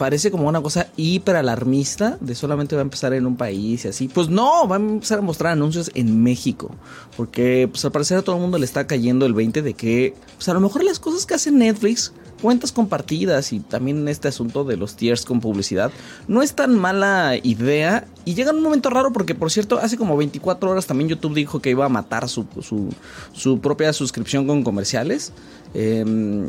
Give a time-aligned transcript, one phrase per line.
[0.00, 3.88] parece como una cosa hiper alarmista de solamente va a empezar en un país y
[3.88, 4.08] así.
[4.08, 6.70] Pues no, va a empezar a mostrar anuncios en México.
[7.18, 10.14] Porque pues al parecer a todo el mundo le está cayendo el 20 de que
[10.36, 14.64] pues a lo mejor las cosas que hace Netflix, cuentas compartidas y también este asunto
[14.64, 15.92] de los tiers con publicidad,
[16.28, 18.06] no es tan mala idea.
[18.24, 21.60] Y llega un momento raro porque por cierto, hace como 24 horas también YouTube dijo
[21.60, 22.88] que iba a matar su, su,
[23.34, 25.34] su propia suscripción con comerciales.
[25.74, 26.48] Eh,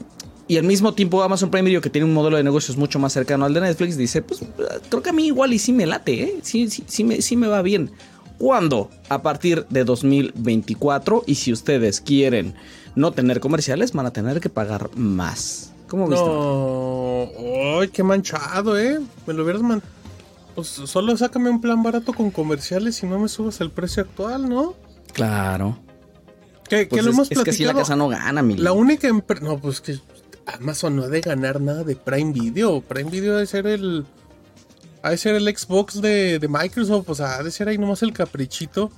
[0.51, 3.13] y al mismo tiempo Amazon Prime Video, que tiene un modelo de negocios mucho más
[3.13, 4.41] cercano al de Netflix, dice, pues
[4.89, 6.39] creo que a mí igual y sí me late, ¿eh?
[6.41, 7.89] sí, sí, sí, me, sí me va bien.
[8.37, 8.89] ¿Cuándo?
[9.07, 11.23] A partir de 2024.
[11.25, 12.53] Y si ustedes quieren
[12.95, 15.71] no tener comerciales, van a tener que pagar más.
[15.87, 16.25] ¿Cómo viste?
[16.25, 17.29] No,
[17.79, 18.99] ay, qué manchado, ¿eh?
[19.25, 19.81] Me lo hubieras man...
[20.53, 24.49] Pues solo sácame un plan barato con comerciales y no me subas el precio actual,
[24.49, 24.73] ¿no?
[25.13, 25.79] Claro.
[26.67, 28.73] Que, pues que lo es, hemos es que si la casa no gana, mi La
[28.73, 29.45] única empresa.
[29.45, 29.97] No, pues que
[30.59, 32.81] Amazon no ha de ganar nada de Prime Video.
[32.81, 34.05] Prime Video ha de ser el.
[35.03, 37.09] Ha de ser el Xbox de, de Microsoft.
[37.09, 38.91] O sea, ha de ser ahí nomás el caprichito.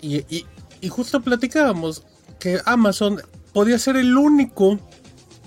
[0.00, 0.46] Y, y,
[0.80, 2.02] y justo platicábamos
[2.38, 3.20] que Amazon
[3.52, 4.78] podía ser el único.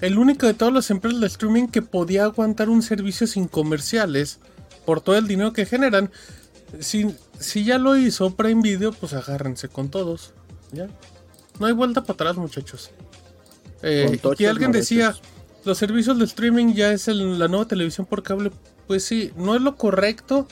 [0.01, 4.39] El único de todas las empresas de streaming que podía aguantar un servicio sin comerciales.
[4.85, 6.11] Por todo el dinero que generan.
[6.79, 10.33] Si, si ya lo hizo Prime Video, pues agárrense con todos.
[10.71, 10.87] Ya.
[11.59, 12.91] No hay vuelta para atrás, muchachos.
[13.81, 15.15] Eh, y alguien decía,
[15.65, 18.51] los servicios de streaming ya es la nueva televisión por cable.
[18.87, 20.47] Pues sí, no es lo correcto,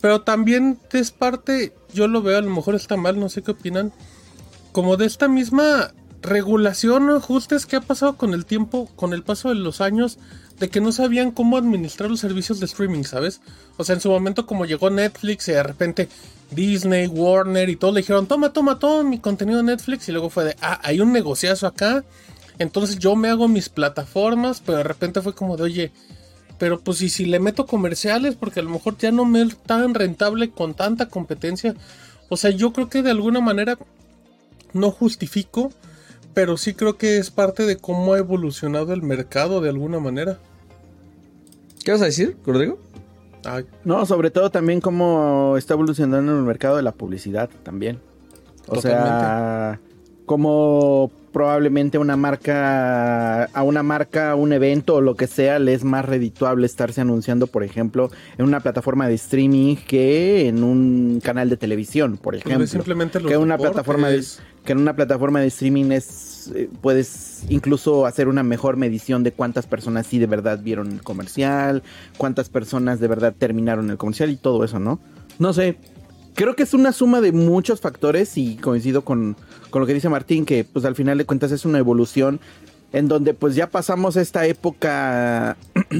[0.00, 3.52] pero también es parte, yo lo veo, a lo mejor está mal, no sé qué
[3.52, 3.92] opinan,
[4.72, 9.22] como de esta misma regulación o ajustes que ha pasado con el tiempo, con el
[9.22, 10.18] paso de los años,
[10.58, 13.40] de que no sabían cómo administrar los servicios de streaming, ¿sabes?
[13.76, 16.08] O sea, en su momento como llegó Netflix y de repente
[16.50, 20.30] Disney, Warner y todo le dijeron, toma, toma todo mi contenido de Netflix y luego
[20.30, 22.04] fue de, ah, hay un negociazo acá
[22.58, 25.92] entonces yo me hago mis plataformas, pero de repente fue como de, oye,
[26.58, 29.56] pero pues y si le meto comerciales, porque a lo mejor ya no me es
[29.58, 31.74] tan rentable con tanta competencia.
[32.28, 33.78] O sea, yo creo que de alguna manera
[34.72, 35.70] no justifico,
[36.34, 40.38] pero sí creo que es parte de cómo ha evolucionado el mercado de alguna manera.
[41.84, 42.78] ¿Qué vas a decir, Rodrigo?
[43.44, 43.64] Ay.
[43.84, 48.00] No, sobre todo también cómo está evolucionando el mercado de la publicidad también.
[48.66, 49.08] O Totalmente.
[49.08, 49.80] sea,
[50.26, 55.84] como probablemente una marca, a una marca, un evento o lo que sea, le es
[55.84, 61.48] más redituable estarse anunciando, por ejemplo, en una plataforma de streaming que en un canal
[61.48, 62.66] de televisión, por ejemplo.
[62.66, 64.24] Simplemente que una plataforma de,
[64.64, 69.32] que en una plataforma de streaming es eh, puedes incluso hacer una mejor medición de
[69.32, 71.82] cuántas personas sí de verdad vieron el comercial,
[72.16, 75.00] cuántas personas de verdad terminaron el comercial y todo eso, ¿no?
[75.38, 75.76] No sé,
[76.36, 79.36] creo que es una suma de muchos factores y coincido con,
[79.70, 82.38] con, lo que dice Martín, que pues al final de cuentas es una evolución
[82.92, 85.56] en donde pues ya pasamos esta época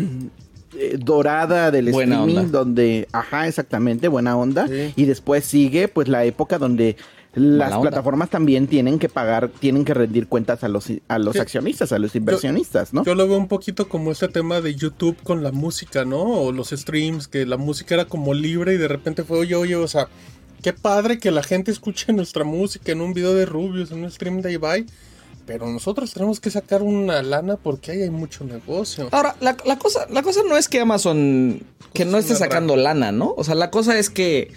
[0.79, 2.59] eh, dorada del buena streaming, onda.
[2.59, 4.93] donde, ajá, exactamente, buena onda, sí.
[4.95, 6.97] y después sigue pues la época donde
[7.37, 11.39] las plataformas también tienen que pagar, tienen que rendir cuentas a los, a los sí.
[11.39, 13.05] accionistas, a los inversionistas, yo, ¿no?
[13.05, 16.23] Yo lo veo un poquito como este tema de YouTube con la música, ¿no?
[16.23, 19.77] O los streams, que la música era como libre y de repente fue, oye, oye,
[19.77, 20.09] o sea,
[20.63, 24.11] qué padre que la gente escuche nuestra música en un video de Rubius, en un
[24.11, 24.87] stream de Ibai.
[25.45, 29.09] Pero nosotros tenemos que sacar una lana porque ahí hay mucho negocio.
[29.13, 32.95] Ahora, la, la cosa, la cosa no es que Amazon que no esté sacando rara.
[32.95, 33.33] lana, ¿no?
[33.37, 34.51] O sea, la cosa es que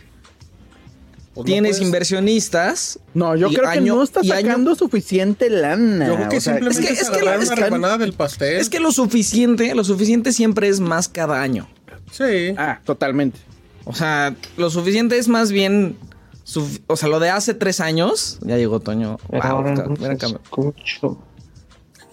[1.34, 1.88] pues tienes no puedes...
[1.88, 3.00] inversionistas.
[3.14, 4.76] No, yo creo año, que no está sacando año...
[4.76, 6.08] suficiente lana.
[6.08, 8.58] Yo creo que o sea, simplemente es que, es que, la, una rebanada del pastel.
[8.58, 11.68] Es que lo suficiente, lo suficiente siempre es más cada año.
[12.12, 12.54] Sí.
[12.58, 13.40] Ah, totalmente.
[13.86, 15.98] O sea, lo suficiente es más bien.
[16.88, 18.40] O sea, lo de hace tres años.
[18.42, 19.18] Ya llegó Toño.
[19.28, 21.20] Wow, ahora no se escucho.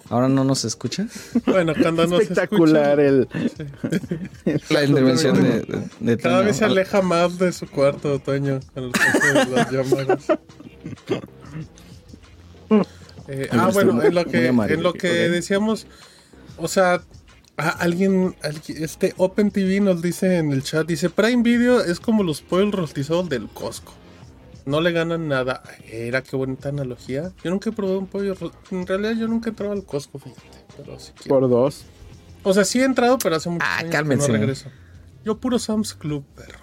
[0.09, 1.07] ¿Ahora no nos escucha?
[1.45, 3.27] Bueno, cuando nos Espectacular el...
[3.33, 4.53] Sí.
[4.73, 8.59] La intervención de, de, de Cada vez se aleja más de su cuarto, Toño.
[8.73, 10.27] Con el de las llamadas.
[13.27, 15.87] eh, ah, bueno, en lo que, en lo que decíamos,
[16.57, 17.01] o sea,
[17.59, 21.99] Ah, alguien, alguien, este Open TV nos dice en el chat, dice Prime Video es
[21.99, 23.93] como los pollos rostizados del Costco.
[24.67, 25.63] No le ganan nada.
[25.89, 27.31] Era qué bonita analogía.
[27.41, 28.35] Yo nunca he probado un pollo.
[28.69, 30.41] En realidad yo nunca he entrado al Costco, fíjate.
[30.75, 31.85] Pero sí Por dos.
[32.43, 34.27] O sea, sí he entrado, pero hace mucho ah, años cálmense.
[34.27, 34.69] que no regreso.
[35.23, 36.59] Yo puro Sam's Club, perro.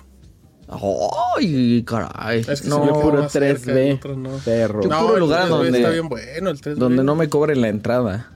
[1.38, 2.44] ¡Ay, caray!
[2.46, 4.30] Es que no, si puro 3D, otro, no.
[4.44, 4.82] perro.
[4.82, 6.74] Yo No, puro el lugar 3D donde, está bien bueno, el 3D.
[6.74, 8.30] donde no me cobren la entrada.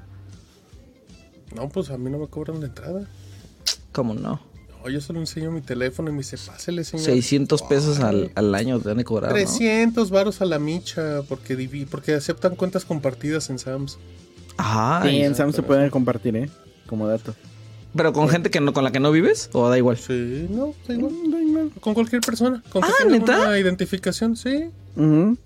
[1.55, 3.06] No, pues a mí no me cobran la entrada.
[3.93, 4.41] ¿Cómo no?
[4.82, 7.04] No, yo solo enseño mi teléfono y me dice, pásele, señor.
[7.06, 11.56] 600 pesos al, al, año te han de cobrar, 300 varos a la micha porque,
[11.56, 13.98] divi porque aceptan cuentas compartidas en Sams.
[14.56, 15.02] Ajá.
[15.08, 16.50] Sí, en Sams se pueden compartir, ¿eh?
[16.86, 17.34] Como dato.
[17.94, 19.50] ¿Pero con gente que no, con la que no vives?
[19.52, 19.96] ¿O da igual?
[19.96, 21.70] Sí, no, da igual, da igual.
[21.80, 22.62] Con cualquier persona.
[22.70, 23.40] Con Ah, tenga ¿neta?
[23.46, 24.70] una identificación, sí.
[24.94, 25.36] Ujú.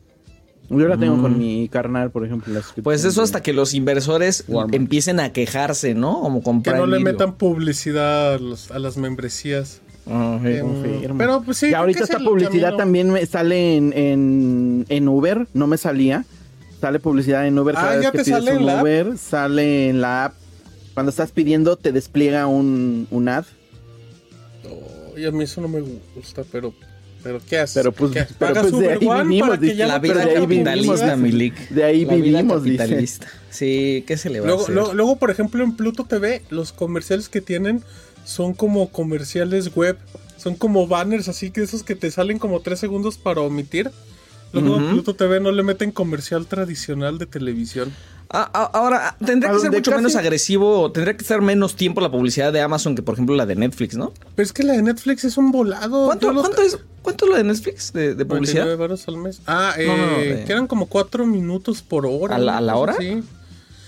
[0.73, 1.23] Yo la tengo Mm.
[1.23, 2.61] con mi carnal, por ejemplo.
[2.83, 4.75] Pues eso hasta que los inversores Walmart.
[4.75, 6.21] empiecen a quejarse, ¿no?
[6.21, 7.13] Como con Que no le Video.
[7.13, 9.81] metan publicidad a, los- a las membresías.
[10.07, 10.49] Ah, sí.
[10.49, 11.19] Em, confirmo.
[11.19, 11.69] pero pues sí.
[11.71, 12.77] y ahorita es esta publicidad camino.
[12.77, 16.25] también me sale en, en, en Uber, no me salía.
[16.81, 18.75] Sale publicidad en Uber Ah, cada vez ¿ya que te pides sale un en la
[18.79, 18.83] app?
[18.83, 20.35] Uber, sale en la app.
[20.95, 23.45] Cuando estás pidiendo te despliega un, un ad.
[24.69, 25.81] Oh, y a mí eso no me
[26.17, 26.75] gusta, pero.
[27.23, 27.75] ¿Pero qué haces?
[27.75, 28.37] Pero, pues, ¿Qué haces?
[28.39, 28.99] pero, ¿Pagas pues, de ahí
[29.29, 29.75] vivimos, dice.
[29.87, 31.17] La vida capitalista, publicidad?
[31.17, 31.69] Milik.
[31.71, 32.77] De ahí La vida vivimos, dice.
[32.79, 33.27] capitalista.
[33.51, 34.75] Sí, ¿qué se le va a Luego, hacer?
[34.75, 37.83] luego, luego, por ejemplo, en Pluto TV, los comerciales que tienen
[38.25, 39.97] son como comerciales web.
[40.37, 43.91] Son como banners así que esos que te salen como tres segundos para omitir.
[44.53, 44.93] Luego en Ujú.
[44.95, 47.93] Pluto TV no le meten comercial tradicional de televisión.
[48.35, 51.77] Ah, ah, ahora, tendría A que ser mucho casi- menos agresivo, tendría que ser menos
[51.77, 54.13] tiempo la publicidad de Amazon que, por ejemplo, la de Netflix, ¿no?
[54.35, 56.07] Pero es que la de Netflix es un volado.
[56.07, 59.09] ¿Cuánto, Yo los- cuánto es, ¿Cuánto es lo de Netflix de, de 99 publicidad?
[59.09, 59.41] al mes.
[59.47, 62.37] Ah, eh, No, no, no, de- que eran como cuatro minutos por hora.
[62.37, 62.93] ¿A la- a hora?
[62.95, 63.23] así.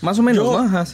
[0.03, 0.59] Más o menos, Yo- ¿no?
[0.67, 0.85] Ajá.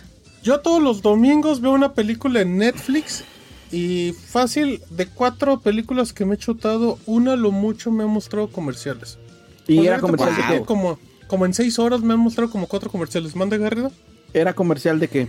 [0.43, 3.25] Yo todos los domingos veo una película en Netflix
[3.73, 8.49] y fácil, de cuatro películas que me he chutado, una lo mucho me ha mostrado
[8.51, 9.19] comerciales.
[9.67, 10.65] Y era comercial de qué?
[10.65, 13.37] como, como en seis horas me han mostrado como cuatro comerciales.
[13.37, 13.93] ¿Mande Garrido?
[14.33, 15.29] Era comercial de qué?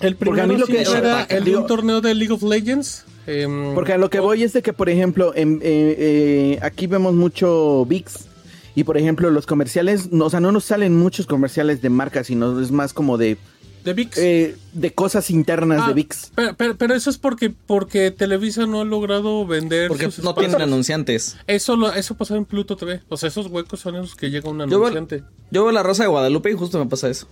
[0.00, 2.14] El Porque a primero mí lo sí que- era el de digo- un torneo de
[2.14, 3.04] League of Legends.
[3.26, 6.86] em, Porque a lo que voy es de que, por ejemplo, en- eh, eh, aquí
[6.86, 8.26] vemos mucho VIX.
[8.74, 12.22] Y por ejemplo, los comerciales, no, o sea, no nos salen muchos comerciales de marca,
[12.24, 13.36] sino es más como de,
[13.84, 14.16] de VIX.
[14.18, 16.32] eh, de cosas internas Ah, de VIX.
[16.34, 19.88] Pero, pero- pero eso es porque, porque Televisa no ha logrado vender.
[19.88, 21.36] Porque sus no tienen anunciantes.
[21.46, 23.00] Eso, lo, eso pasaba en Pluto TV.
[23.08, 25.24] O sea, esos huecos son esos que llega un Yo veo, anunciante.
[25.50, 27.26] yo veo la Rosa de Guadalupe y justo me pasa eso.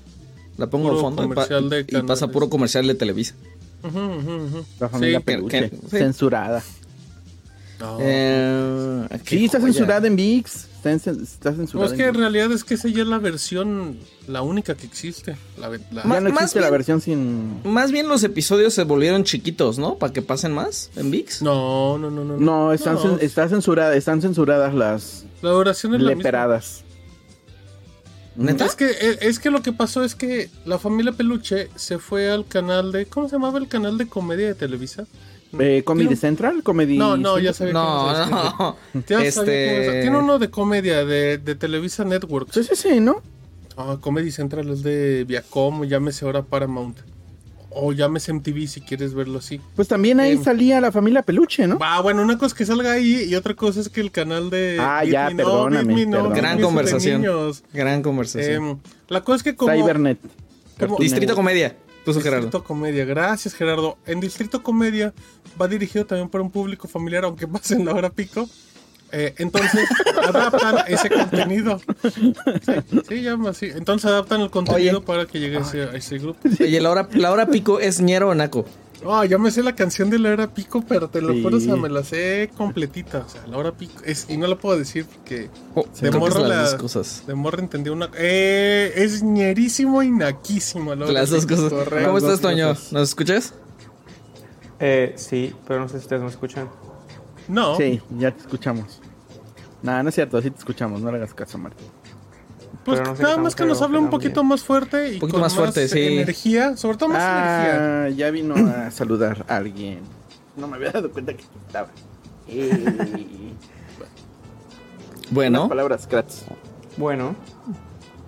[0.58, 3.34] La pongo de fondo y, pa- comercial de y pasa puro comercial de Televisa.
[4.80, 5.82] La familia Sí, que- peluche, que- sí.
[5.88, 6.62] censurada.
[7.80, 7.96] no.
[8.00, 9.72] Eh, Sí, está joya.
[9.72, 10.68] censurada en VIX.
[10.78, 13.18] Está, en- está No, censurada es que en realidad es que esa ya es la
[13.18, 15.36] versión, la única que existe.
[15.60, 17.60] La, la- Ya Ma- no más existe la bien- versión sin...
[17.64, 19.94] Más bien los episodios se volvieron chiquitos, ¿no?
[19.96, 21.42] Para que pasen más en VIX.
[21.42, 22.36] No, no, no, no.
[22.36, 26.22] No, están, No, cen- está censurada, están censuradas las La duración es la misma.
[28.66, 32.30] Es que, eh, es que lo que pasó es que la familia Peluche se fue
[32.30, 33.06] al canal de.
[33.06, 35.06] ¿Cómo se llamaba el canal de comedia de Televisa?
[35.58, 36.62] Eh, ¿Comedy Central?
[36.62, 38.40] ¿Comedy No, no, ya sabía No, escribe.
[38.58, 38.76] no.
[39.08, 42.50] Ya Este- Tiene uno de comedia de, de Televisa Network.
[42.52, 43.22] Sí, sí, sí, ¿no?
[43.76, 46.98] Ah, Comedy Central es de Viacom, llámese ahora Paramount.
[47.70, 49.60] O llámese MTV si quieres verlo así.
[49.76, 50.42] Pues también ahí Em.
[50.42, 51.78] salía la familia Peluche, ¿no?
[51.82, 54.48] Ah, bueno, una cosa es que salga ahí y otra cosa es que el canal
[54.50, 54.78] de.
[54.80, 57.20] Ah, Beat ya, Me perdóname, Me Gran Me es de conversación.
[57.20, 57.62] niños.
[57.72, 58.80] Gran conversación.
[59.08, 59.72] La cosa es que como.
[59.72, 60.18] Cybernet.
[60.78, 61.34] como- Distrito.
[61.34, 62.46] Comedia, puso Gerardo.
[62.46, 63.98] Distrito Comedia, gracias Gerardo.
[64.06, 65.12] En Distrito Comedia
[65.60, 68.48] va dirigido también para un público familiar, aunque pase en la hora pico.
[69.10, 69.88] Eh, entonces
[70.28, 71.80] adaptan ese contenido.
[72.14, 72.32] Sí,
[73.08, 73.66] sí, llama así.
[73.74, 75.06] Entonces adaptan el contenido Oye.
[75.06, 76.40] para que llegue a ese, a ese grupo.
[76.60, 78.64] Oye, la hora, la hora pico es ñero o naco.
[79.06, 81.42] Ah, ya me sé la canción de la hora pico, pero te lo Sí.
[81.42, 83.18] juro, o sea, me la sé completita.
[83.20, 83.92] O sea, la hora pico.
[84.04, 87.22] Es, y no la puedo decir porque Oh, De morro la- las cosas.
[87.26, 88.10] de morra entendí una.
[88.18, 90.94] Eh, es ñerísimo y naquísimo.
[90.96, 91.70] la hora Las dos cosas.
[91.70, 92.06] correcto.
[92.06, 92.70] ¿Cómo estás, Toño?
[92.90, 93.54] ¿Nos escuchas?
[94.80, 96.68] Eh, sí, pero no sé si ustedes me escuchan.
[97.48, 97.76] No.
[97.76, 99.00] Sí, ya te escuchamos.
[99.82, 101.86] Nada, no es cierto, sí te escuchamos, no le hagas caso Martín.
[102.84, 104.48] Pues no sé nada más que nos hable un poquito bien.
[104.48, 106.00] más fuerte y Un poquito con más fuerte, sí.
[106.18, 108.04] energía, sobre todo más energía.
[108.04, 110.00] Ah, ya vino a saludar a alguien.
[110.56, 111.88] No me había dado cuenta que estaba.
[112.48, 113.52] Eh,
[115.30, 116.44] Bueno, unas palabras, crats.
[116.96, 117.36] Bueno,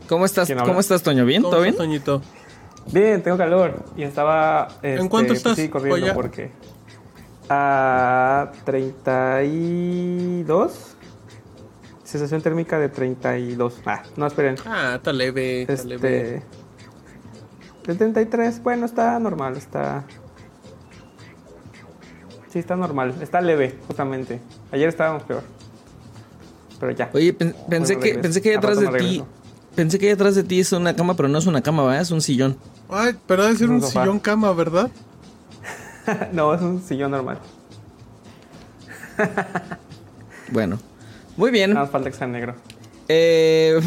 [0.08, 0.52] ¿cómo estás?
[0.64, 1.24] ¿Cómo estás, Toño?
[1.24, 1.42] ¿Bien?
[1.42, 1.74] ¿Cómo ¿Todo bien?
[1.76, 2.20] Toñito?
[2.92, 3.82] bien, tengo calor.
[3.96, 4.68] Y estaba.
[4.82, 6.52] este, cuánto pues estás, Sí, corriendo porque.
[7.52, 10.72] A 32.
[12.04, 13.80] Sensación térmica de 32.
[13.86, 14.54] Ah, no, esperen.
[14.64, 16.36] Ah, está leve, está leve.
[16.36, 16.42] Este.
[17.90, 20.04] El 33, bueno, está normal, está.
[22.52, 24.40] Sí, está normal, está leve, justamente.
[24.72, 25.42] Ayer estábamos peor.
[26.78, 27.10] Pero ya.
[27.12, 29.24] Oye, pen- pensé Bueno, que pensé que detrás de ti
[29.74, 32.00] pensé que detrás de ti es una cama, pero no es una cama, ¿verdad?
[32.02, 32.56] Es un sillón.
[32.88, 34.90] Ay, pero debe ser Un un sillón cama, ¿verdad?
[36.32, 37.38] no, es un sillón normal.
[40.50, 40.78] Bueno,
[41.36, 41.70] muy bien.
[41.74, 42.54] Nada más falta que sea negro.
[43.08, 43.80] Eh,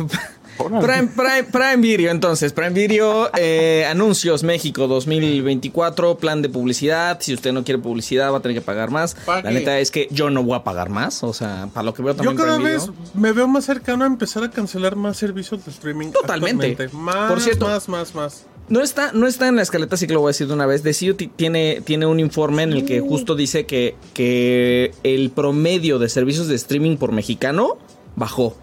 [0.58, 7.18] Prime, Prime, Prime Video, entonces, Prime Video, eh, anuncios México 2024, plan de publicidad.
[7.22, 9.16] Si usted no quiere publicidad, va a tener que pagar más.
[9.26, 9.44] Pague.
[9.44, 11.24] La neta es que yo no voy a pagar más.
[11.24, 13.04] O sea, para lo que veo Yo también cada Prime vez Video.
[13.16, 16.12] me veo más cercano a empezar a cancelar más servicios de streaming.
[16.12, 16.90] Totalmente.
[16.94, 18.46] Más, Por cierto- más, más, más.
[18.70, 20.66] No está, no está en la escaleta, así que lo voy a decir de una
[20.66, 20.84] vez.
[20.84, 26.08] DCU tiene, tiene un informe en el que justo dice que, que el promedio de
[26.10, 27.78] servicios de streaming por mexicano
[28.16, 28.56] bajó.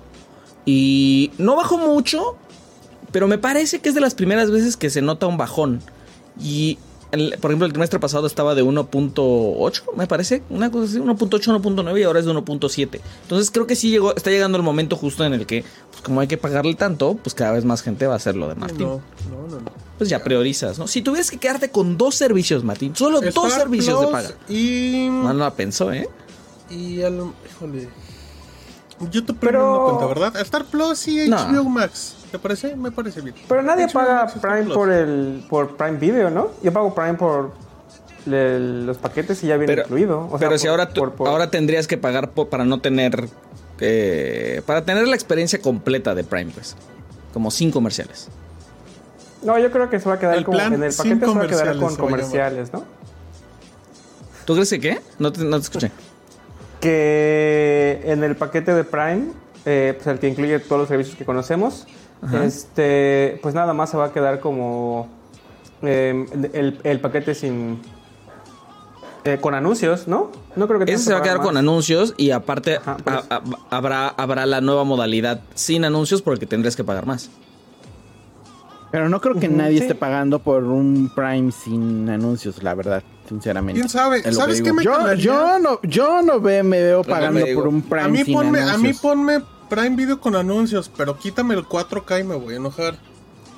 [0.64, 2.36] Y no bajó mucho,
[3.12, 5.80] pero me parece que es de las primeras veces que se nota un bajón.
[6.42, 6.78] Y
[7.12, 11.60] el- por ejemplo, el trimestre pasado estaba de 1.8, me parece, una cosa así, 1.8,
[11.60, 13.00] 1.9 y ahora es de 1.7.
[13.22, 15.64] Entonces creo que sí llegó, está llegando el momento justo en el que,
[16.00, 18.48] pues como hay que pagarle tanto, pues cada vez más gente va a hacer lo
[18.48, 18.86] de Martín.
[18.86, 19.60] No, no, no.
[19.60, 19.70] no.
[19.98, 20.86] Pues ya priorizas, ¿no?
[20.86, 24.30] Si tuvieras que quedarte con dos servicios, Martín, solo dos servicios de paga.
[24.48, 25.08] Y.
[25.10, 26.08] No, no la pensó, ¿eh?
[26.70, 27.34] Y a lo.
[27.50, 27.88] Híjole.
[29.10, 30.40] YouTube Pero- Premium no cuenta, ¿verdad?
[30.42, 31.36] Star Plus y No.
[31.36, 32.16] HBO Max.
[32.30, 32.76] ¿Te parece?
[32.76, 33.34] Me parece bien.
[33.48, 36.50] Pero nadie HBO paga Max Prime por el por Prime Video, ¿no?
[36.62, 37.52] Yo pago Prime por
[38.26, 40.26] los paquetes y ya viene Pero, incluido.
[40.30, 42.80] O sea, pero si por- ahora, tú- por- por- ahora tendrías que pagar para no
[42.80, 43.28] tener...
[43.80, 46.76] eh, para tener la experiencia completa de Prime, pues.
[47.32, 48.28] Como sin comerciales.
[49.42, 51.32] No, yo creo que se va a quedar El como plan en el sin paquete
[51.32, 52.84] se va a quedar comerciales con comerciales, ¿no?
[54.44, 55.00] ¿Tú crees que qué?
[55.18, 55.90] No te, no te escuché.
[56.80, 59.28] Que en el paquete de Prime,
[59.64, 61.86] eh, pues el que incluye todos los servicios que conocemos,
[62.22, 62.44] Ajá.
[62.44, 65.08] este, pues nada más se va a quedar como
[65.82, 67.80] eh, el, el paquete sin
[69.24, 70.30] eh, con anuncios, ¿no?
[70.56, 73.18] No creo que Ese se va a quedar con anuncios y aparte Ajá, por a-
[73.18, 73.26] eso.
[73.30, 73.42] a-
[73.76, 77.30] habrá, habrá la nueva modalidad sin anuncios por el que tendrías que pagar más.
[78.90, 79.82] Pero no creo que nadie sí.
[79.84, 83.80] esté pagando por un Prime sin anuncios, la verdad, sinceramente.
[83.80, 84.18] ¿Quién sabe?
[84.18, 87.38] Es lo que ¿Sabes qué me yo, yo no, yo no ve- me veo pagando
[87.46, 88.98] me por un Prime A mí, sin ponme, a mí anuncios.
[89.00, 92.96] ponme Prime Video con anuncios, pero quítame el 4K y me voy a enojar.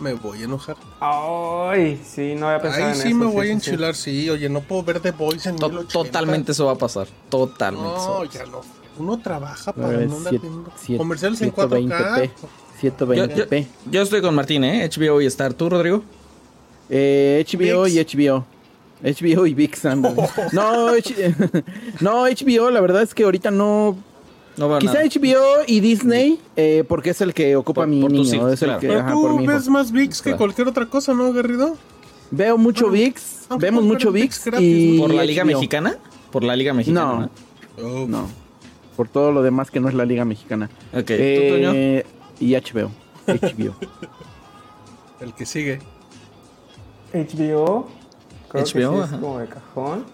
[0.01, 0.77] Me voy a enojar.
[1.01, 4.31] Ay, sí, no había pensado Ahí en sí eso, me voy a sí, enchilar, sí.
[4.31, 5.93] Oye, no puedo ver The Voice en To- 1080.
[5.93, 7.07] totalmente eso va a pasar.
[7.29, 7.89] Totalmente.
[7.97, 8.61] eso va a No, ya no.
[8.99, 10.35] Uno trabaja para ver, no andar
[10.99, 11.89] comerciales en 720p.
[11.89, 12.31] 4K.
[12.83, 13.61] Yo, 720p.
[13.63, 14.85] yo- yo estoy con Martín, ¿eh?
[14.89, 15.55] HBO y Star.
[15.55, 16.03] ¿Tú, Rodrigo?
[16.91, 17.95] Eh, HBO VIX.
[17.95, 18.45] y HBO.
[19.03, 20.29] HBO y VIX, ándale.
[20.53, 21.35] No, H-
[22.01, 23.97] no, HBO, la verdad es que ahorita no.
[24.57, 25.07] No veo Quizá nada.
[25.07, 28.37] HBO y Disney, eh, porque es el que ocupa Por- mi por tus niño.
[28.43, 28.81] hijos, es el claro.
[28.81, 29.53] que, Pero ajá, por tú mi hijo.
[29.53, 30.39] ves más VIX que Claro.
[30.39, 31.77] cualquier otra cosa, ¿no, Garrido?
[32.31, 35.47] Veo mucho Bueno, VIX, aunque vemos mucho VIX VIX gratis, y ¿Por la Liga HBO.
[35.55, 35.97] Mexicana?
[36.31, 37.31] Por la Liga Mexicana.
[37.79, 37.85] No.
[37.85, 38.29] Oh, No,
[38.97, 40.69] por todo lo demás que no es la Liga Mexicana.
[40.93, 42.05] Ok, ¿tú, Eh,
[42.41, 42.91] y HBO.
[43.27, 43.75] HBO.
[45.21, 45.79] El que sigue.
[47.15, 47.89] HBO.
[48.49, 49.21] Creo que HBO, sí es ajá.
[49.21, 50.05] como de cajón.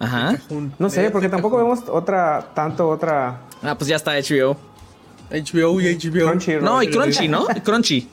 [0.00, 0.36] Ajá.
[0.78, 4.56] No sé, porque tampoco vemos otra, tanto otra Ah, pues ya está HBO.
[5.30, 6.26] HBO y HBO.
[6.30, 6.64] Crunchyroll.
[6.64, 7.46] No, y Crunchy, ¿no?
[7.54, 8.08] Y Crunchy.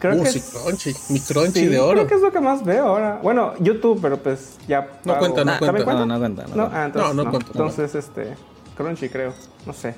[0.00, 0.92] Creo Uh, que sí, es- Crunchy.
[1.10, 1.92] Mi Crunchy sí, de oro.
[1.94, 3.20] Creo que es lo que más veo ahora.
[3.22, 4.88] Bueno, YouTube, pero pues ya.
[5.04, 6.04] No cuenta, no ¿También cuenta.
[6.04, 6.42] No, no cuenta.
[6.42, 6.82] no No, cuenta.
[6.82, 7.30] ah, entonces, No, no no.
[7.30, 8.34] cuenta, no Entonces, este.
[8.76, 9.32] Crunchy, creo.
[9.64, 9.94] No sé.